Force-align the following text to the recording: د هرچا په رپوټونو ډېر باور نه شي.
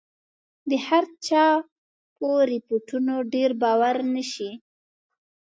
د 0.69 0.71
هرچا 0.87 1.45
په 2.17 2.29
رپوټونو 2.51 3.15
ډېر 3.33 3.49
باور 3.61 3.95
نه 4.13 4.23
شي. 4.31 4.51